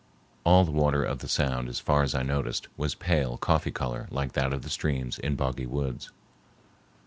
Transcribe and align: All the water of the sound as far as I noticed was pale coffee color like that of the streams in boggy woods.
All 0.43 0.65
the 0.65 0.71
water 0.71 1.03
of 1.03 1.19
the 1.19 1.27
sound 1.27 1.69
as 1.69 1.79
far 1.79 2.01
as 2.01 2.15
I 2.15 2.23
noticed 2.23 2.67
was 2.75 2.95
pale 2.95 3.37
coffee 3.37 3.69
color 3.69 4.07
like 4.09 4.31
that 4.31 4.51
of 4.51 4.63
the 4.63 4.69
streams 4.71 5.19
in 5.19 5.35
boggy 5.35 5.67
woods. 5.67 6.09